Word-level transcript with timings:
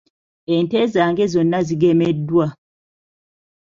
Ente 0.55 0.79
zange 0.93 1.25
zonna 1.33 1.59
zigemeddwa. 1.67 2.45